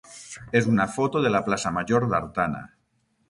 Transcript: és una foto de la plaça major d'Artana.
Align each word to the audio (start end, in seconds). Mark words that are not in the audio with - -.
és 0.59 0.69
una 0.69 0.87
foto 0.95 1.21
de 1.27 1.31
la 1.35 1.43
plaça 1.49 1.73
major 1.77 2.09
d'Artana. 2.13 2.63